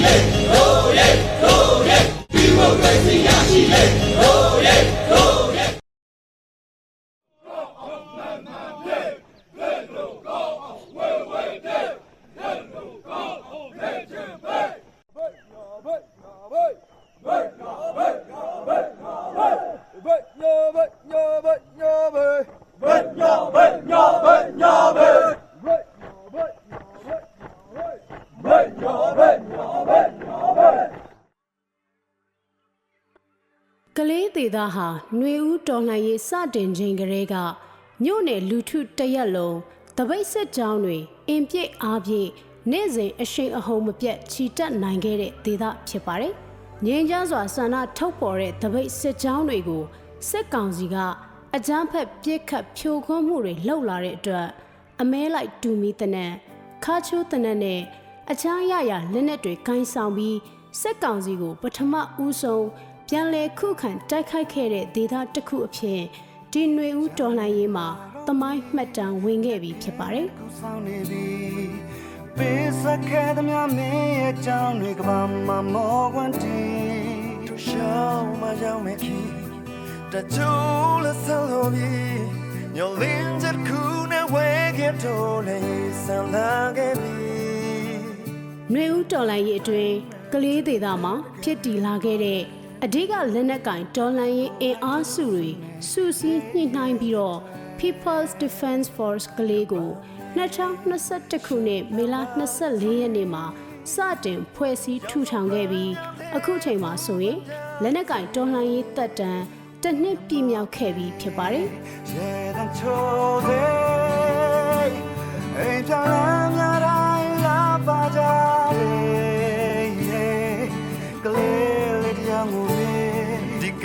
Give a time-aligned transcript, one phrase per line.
[0.00, 0.37] Hey!
[34.00, 37.34] ကလေးသေးသားဟာຫນွေဦးတော်လှန်ရေးစတင်ချိန်ကလေးက
[38.02, 39.58] မြို့နယ်လူထုတရက်လုံး
[39.96, 40.98] တပိတ်စစ်ကြောင်းတွေ
[41.28, 42.28] အင်ပြည့်အားပြည့်
[42.70, 46.34] နေ့စဉ်အရှိန်အဟုန်မပြတ်ချီတက်နိုင်ခဲ့တဲ့ဒေသဖြစ်ပါတယ်။
[46.86, 49.82] ငြိမ်းချမ်းစွာဆန္ဒထုတ်ပေါ်တဲ့တပိတ်စစ်ကြောင်းတွေကို
[50.28, 50.96] စစ်ကောင်စီက
[51.56, 54.48] အကြမ်းဖက်ပြစ်ခတ်ဖြိုခွင်းမှုတွေလှုပ်လာတဲ့အတွက်
[55.00, 56.32] အမဲလိုက်တူမီတနက်
[56.84, 57.80] ခါချိုးတနက်နဲ့
[58.30, 60.36] အခြားရရလက်နက်တွေကင်ဆောင်ပြီး
[60.80, 61.94] စစ်ကောင်စီကိုပထမ
[62.24, 62.66] ဦးဆုံး
[63.09, 66.01] ပြန်လည်ခုခံတိုက်ခိုက်ခဲ့တဲ့ဒေသတစ်ခုအဖြစ်
[66.53, 67.87] ဒီຫນွေဦးတော်လှန်ရေးမှာ
[68.27, 71.67] တမိုင်းမှတ်တမ်းဝင်ခဲ့ပြီးဖြစ်ပါတယ်။ ကိုဆောင်နေသည်
[72.37, 76.59] ပေးစခဲသမျှမင်းရဲ့ကြောင်းတွေကဘာမှမောကွန်တီ
[77.47, 79.17] တို့ရှောင်းမကြောင်မခီ
[80.13, 81.91] တချို့လက်ဆောင်လို့ပြီ
[82.75, 83.81] ညလင်းချက်ခု
[84.11, 85.59] နဲ့ဝဲခဲ့တော့လေ
[86.03, 87.13] ဆန်လာခဲ့ပြီ
[88.71, 89.95] ຫນွေဦးတော်လှန်ရေးအတွင်း
[90.33, 92.41] ကလေးဒေသမှာဖြစ်တည်လာခဲ့တဲ့
[92.84, 95.48] အဓိကလက်နက်ကင်တော်လှန်ရေးအင်အားစုတွေ
[95.90, 97.38] စုစည်းညှိနှိုင်းပြီးတော့
[97.78, 99.88] People's Defense Force ကလေးကို
[100.36, 102.14] 2021ခုနှစ်မေလ
[102.56, 103.44] 24ရက်နေ့မှာ
[103.94, 105.92] စတင်ဖွဲ့စည်းထူထောင်ခဲ့ပြီး
[106.36, 107.38] အခုချိန်မှာဆိုရင်
[107.82, 109.42] လက်နက်ကင်တော်လှန်ရေးတပ်တန်း
[109.82, 111.66] တစ်နှစ်ပြည့်မြောက်ခဲ့ပြီးဖြစ်ပါတယ်။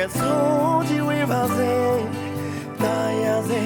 [0.03, 1.71] ကဆိုးကြီးဝေးပါစေ
[2.83, 3.61] တာယာစေ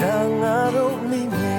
[0.00, 1.58] တန်ငါတို့မိမြေ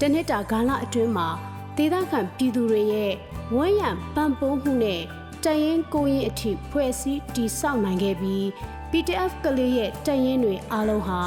[0.00, 1.28] တနှစ်တာကာလအတွင်းမှာ
[1.76, 3.12] ဒေသခံပြည်သူတွေရဲ့
[3.54, 5.02] ဝန်းရံပံ့ပိုးမှုနဲ့
[5.44, 8.44] တရင်ကိုရင်အထိဖွဲ့စည်းတည်ဆောက်နိုင်ခဲ့ပြီး
[8.90, 11.20] PTF ကလေးရဲ့တရင်တွေအားလုံးဟာ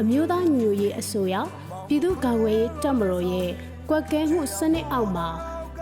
[0.00, 1.34] အမျိုးသားညွရေးအစိုးရ
[1.86, 3.50] ပြည်သူ့ကာကွယ်ရေးတပ်မတော်ရဲ့
[3.88, 5.28] ကွက်ကဲမှုစနစ်အောက်မှာ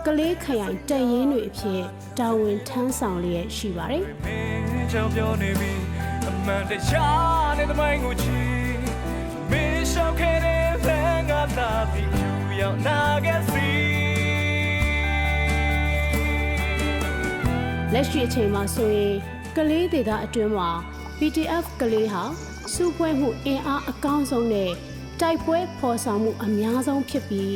[0.05, 1.83] ကလေးခရိုင်တရင်တွေအဖြစ်
[2.19, 5.73] တာဝန်ထမ်းဆောင်လျက်ရှိပါတယ်မင်းကြောင့်ပြောနေပြီ
[6.27, 8.39] အမှန်တရားနဲ့သမိုင်းကိုချီ
[9.51, 12.29] မင်းရှောက်ခဲ့တဲ့ဘန်ကလာပြီးကျူ
[12.61, 13.67] ရောက်နာခဲ့စီ
[17.93, 19.15] လက်ရှိအချိန်မှာဆိုရင်
[19.55, 20.69] ကလေးဒေသအတွင်းမှာ
[21.17, 22.23] PTF ကလေးဟာ
[22.73, 24.71] စုဖွဲ့မှုအင်အားအကောင်းဆုံးနဲ့
[25.21, 27.55] တိုက်ပွဲဖော်ဆောင်မှုအများဆုံးဖြစ်ပြီး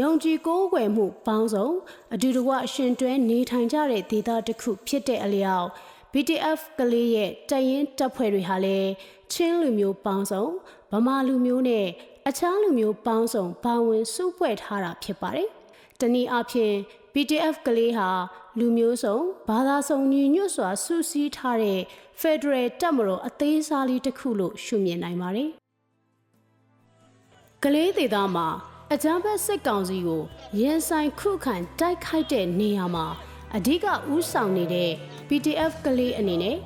[0.00, 1.68] ယုံကြည်ကိုးကွယ်မှုပေါင်းစုံ
[2.14, 5.68] အတူတကွအရှင်တွဲနေထိုင်ကြတဲ့ဒေသတစ်ခုဖြစ်တဲ့အလျောက်
[6.12, 8.90] BTF ကလေးရဲ့တရင်တပ်ဖွဲ့တွေဟာလည်း
[9.32, 10.44] ချင်းလူမျိုးပေါင်းစုံ
[10.92, 11.86] ဗမာလူမျိုးနဲ့
[12.28, 15.48] အခြားလူမျိုးပေါင်းစုံပါဝင်စုဖွဲ့ထားတာဖြစ်ပါတယ်။
[16.00, 16.74] တနည်းအားဖြင့်
[17.14, 18.08] BTF ကလေးဟာ
[18.58, 19.16] လူမျိုးစုံ
[19.48, 21.80] ဘာသာစုံညီညွတ်စွာစုစည်းထားတဲ့
[22.20, 25.50] Federal တပ်မတော်အသေးစားလေးတစ်ခုလို့ရှုမြင်နိုင်ပါတယ်။
[27.64, 28.48] ကလေးဒေသမှာ
[28.94, 30.22] အကြမ်းဖက်စစ်ကောင်စီကို
[30.60, 33.06] ရင်ဆိုင်ခုခံတိုက်ခိုက်တဲ့နေရာမှာ
[33.56, 34.90] အဓိကဦးဆောင်နေတဲ့
[35.28, 36.56] PTF ကလေးအနေနဲ့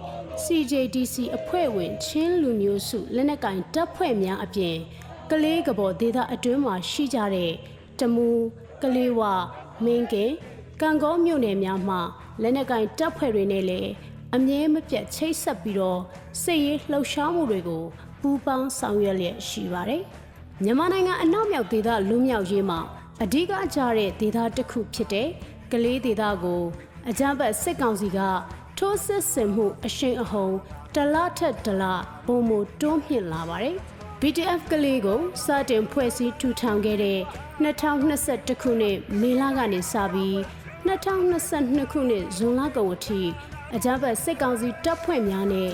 [0.44, 4.76] CJDC အဖွဲ့ဝင်ချင်းလူမျိုးစုလက်နက်ကင်တပ်ဖွဲ့များအပြင်
[5.30, 7.52] ကလေးကဘော်ဒေသအတွင်းမှာရှိကြတဲ့
[8.00, 8.28] တမူ
[8.82, 9.20] ကလေးဝ
[9.84, 10.32] မင်းကင်
[10.80, 11.96] ကံကောမြို့နယ်များမှ
[12.42, 13.90] လက်နက်ကင်တပ်ဖွဲ့တွေနဲ့လည်း
[14.34, 16.00] အမြဲမပြတ်ချိတ်ဆက်ပြီးတော့
[16.42, 17.84] စစ်ရေးလှုပ်ရှားမှုတွေကို
[18.20, 20.04] ပူးပေါင်းဆောင်ရွက်လျက်ရှိပါတယ်။
[20.64, 22.80] မြန်မာနိုင်ငံအနောက်မြောက်ဒေသလူမျိုးရေးမှာ
[23.22, 25.28] အဓိကကျတဲ့ဒေသတစ်ခုဖြစ်တဲ့
[25.72, 26.62] ကလေးဒေသကို
[27.08, 28.18] အကြမ်းဖက်စစ်ကောင်စီက
[28.78, 30.54] ထိုးစစ်ဆင်မှုအရှိန်အဟုန်
[30.94, 31.84] တလထက်တလ
[32.26, 32.50] ပုံမ
[32.80, 33.76] တွန်းမြင့်လာပါတယ်။
[34.20, 37.18] BTF ကလေးကိုစတင်ဖွဲ့စည်းထူထောင်ခဲ့တဲ့
[37.62, 40.36] 2021ခုနှစ်မေလကနေစပြီး
[40.88, 43.20] 2022ခုနှစ်ဇွန်လကုန်အထိ
[43.74, 45.70] အကြမ်းဖက်စစ်ကောင်စီတပ်ဖွဲ့များနဲ့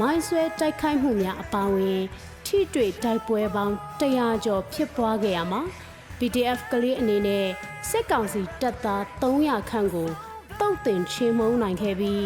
[0.00, 2.02] မိုင်းဆွဲတိုက်ခိုက်မှုများအပါအဝင်
[2.46, 5.60] ထိတွေ့တိုက်ပွဲပေါင်း100ကျော်ဖြစ်ပွားခဲ့ရမှာ
[6.18, 7.46] BTF ကလေးအနေနဲ့
[7.90, 10.08] စစ်ကောင်စီတပ်သား300ခန့်ကို
[10.60, 12.24] တုတ်တင်ချင်းမုံနိုင်ခဲ့ပြီး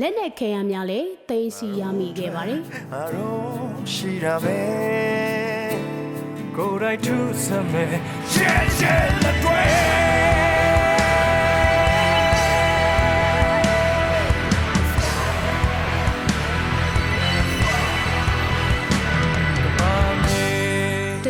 [0.00, 2.60] လက်နက်ခဲယမ်းများလည်းတင်စီရမိခဲ့ပါတယ်
[2.94, 4.58] အရုံးရှိတာပဲ
[6.56, 7.92] ကိုယ်တိုင်ထူးစမဲ့
[8.32, 10.27] ရှဲရှဲလက်တွေ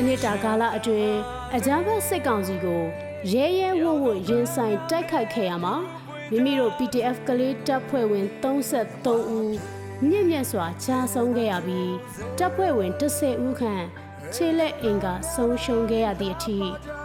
[0.08, 1.16] နှစ်တာကာလအတွင်း
[1.56, 2.82] အကြမ်းဖက်စစ်ကောင်စီကို
[3.32, 5.74] ရဲရဲဝံ့ဝံ့ရင်ဆိုင်တိုက်ခိုက်ခဲ့ရမှာ
[6.30, 9.54] မိမိတို့ PDF ကလေးတပ်ဖွဲ့ဝင်33ဦး
[10.08, 11.92] မြင့်မြတ်စွာခြားဆုံးခဲ့ရပြီး
[12.38, 13.84] တပ်ဖွဲ့ဝင်10ဦးခန့်
[14.34, 16.58] ခြေလက်အင်ကဆုံးရှုံးခဲ့ရသည့်အထိ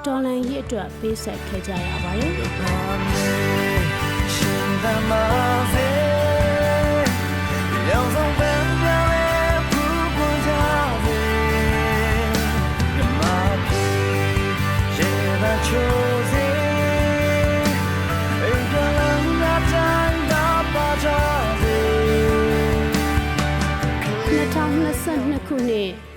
[0.05, 2.33] တော်လန်ရစ်အတွက်ပေးဆက်ခဲ့ကြရပါတယ်
[4.35, 5.11] ရှင်သမ
[5.73, 5.87] စေ
[7.89, 8.62] ရောင်စုံပ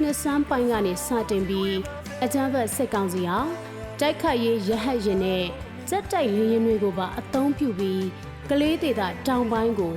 [0.07, 1.75] နှစ်နှစ်ဆန်းပိုင်းကနေစတင်ပြီး
[2.25, 3.39] အကြမ်းဖက်စစ်ကောင်စီဟာ
[4.01, 5.45] တိုက်ခိုက်ရေးရဟတ်ရင်နဲ့
[5.91, 8.05] စက်တိုက်လေရင်တွေကိုပါအသုံးပြုပြီး
[8.51, 9.95] ကလေးဒေသတောင်ပိုင်းကို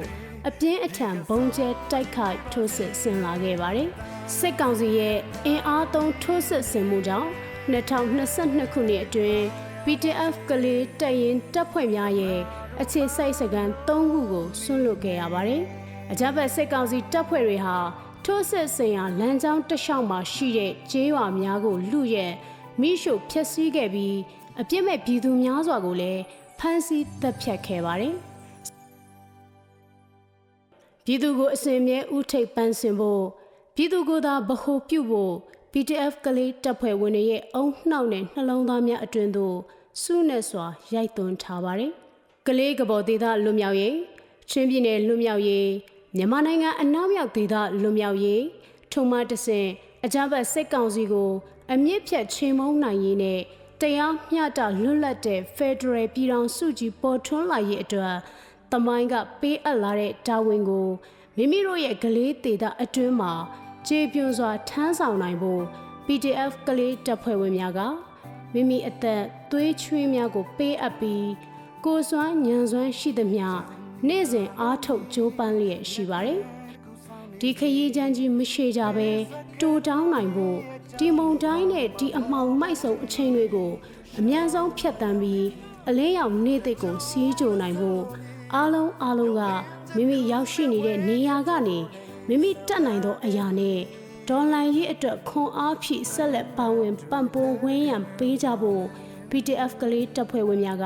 [0.47, 3.89] အပြင်းအထန်ဘုံကျဲတိုက်ခိုက်ထိုးစစ်ဆင်လာခဲ့ပါတယ်။
[4.37, 7.29] စစ်ကောင်စီရဲ့အင်အားသုံးထိုးစစ်ဆင်မှုကြောင့်
[7.71, 9.43] 2022ခုနှစ်အတွင်း
[9.83, 12.39] PTF ကလေးတပ်ရင်တပ်ဖွဲ့များရဲ့
[12.81, 15.63] အခြေစိုက်စခန်း၃ခုကိုဆွန့်လွတ်ခဲ့ရပါတယ်။
[16.11, 17.77] အကြမ်းဖက်စစ်ကောင်စီတပ်ဖွဲ့တွေဟာ
[18.25, 22.27] ထိုးစစ်ဆင်ရာလမ်းကြောင်းတစ်လျှောက်မှာရှိတဲ့ကျေးရွာများကိုလူရဲ
[22.81, 24.17] မိရှုဖျက်ဆီးခဲ့ပြီး
[24.59, 26.21] အပြစ်မဲ့ပြည်သူများစွာကိုလည်း
[26.59, 28.15] ဖမ်းဆီးတပ်ဖြတ်ခဲ့ပါတယ်။
[31.05, 33.23] ပြည်သူကိုအစဉ်မြဲဥထိပ်ပန်းစင်ဖို့
[33.75, 35.33] ပြည်သူကိုသာဗဟိုပြုဖို့
[35.71, 39.57] PDF ကလေးတပ်ဖွဲ့ဝင်တွေရဲ့အုံနှောက်နဲ့နှလုံးသားများအတွင်သို့
[40.01, 41.91] စုနဲ့စွာရိုက်သွင်းထားပါတယ်။
[42.47, 43.95] ကလေးကဘော်ဒေသလွတ်မြောက်ရေး
[44.49, 45.69] ချင်းပြည်နယ်လွတ်မြောက်ရေး
[46.15, 48.43] မြန်မာနိုင်ငံအနောက်မြောက်ဒေသလွတ်မြောက်ရေး
[48.91, 49.67] ထုံမတဆင်
[50.05, 51.31] အကြမ်းဖက်စစ်ကောင်စီကို
[51.73, 53.39] အမြင့်ဖြတ်ချိန်မုံနိုင်ရေးနဲ့
[53.81, 58.15] တရားမျှတလွတ်လပ်တဲ့ Federal ပြည်ထောင်စုကြီးပေါ်ထွန်းလာရေးအတွက်
[58.71, 60.87] တမိုင်းကပေးအပ်လာတဲ့တာဝန်ကို
[61.37, 63.31] မိမိတို့ရဲ့ကလေးဒေသအတွင်းမှာ
[63.87, 65.63] ခြေပြွန်စွာထမ်းဆောင်နိုင်ဖို့
[66.05, 67.79] PDF ကလေးတပ်ဖွဲ့ဝင်များက
[68.53, 71.27] မိမိအသက်သွေးချွေးများကိုပေးအပ်ပြီး
[71.85, 73.47] ကိုယ်စွမ်းဉာဏ်စွမ်းရှိသမျှ
[74.07, 76.39] နေ့စဉ်အားထုတ်ကြိုးပမ်းလျက်ရှိပါတယ်။
[77.39, 79.09] ဒီခရီးချမ်းကြီးမရှိကြပဲ
[79.59, 80.57] တူတောင်းနိုင်ဖို့
[80.97, 83.71] ဒီမုံတိုင်းနဲ့ဒီအမှောင်မိုက်ဆုံအချိန်တွေကို
[84.19, 85.45] အမြန်ဆုံးဖြတ်တန်းပြီး
[85.87, 88.03] အလင်းရောင်နေ့သိကိုစီးကြိုနိုင်ဖို့
[88.53, 89.41] အားလုံးအားလုံးက
[89.95, 91.77] မိမိရောက်ရှိနေတဲ့နေရာကနေ
[92.27, 93.79] မိမိတက်နိုင်သောအရာနဲ့
[94.27, 98.83] ဒေါ်လာရေးအတွက်ခွန်အားဖြည့်ဆက်လက်ပါဝင်ပံ့ပိုးဝန်းရံပေးကြဖို့
[99.31, 100.85] PDF ကလေးတပ်ဖွဲ့ဝင်များက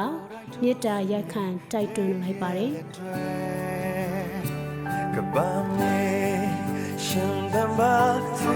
[0.62, 2.72] မြစ်တာရက်ခံတိုက်တွန်းလိုက်ပါတယ်
[5.16, 5.98] ကဘာမေ
[7.06, 7.95] ရှင်တမ္ဘာ
[8.40, 8.42] သ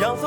[0.00, 0.18] ရောက်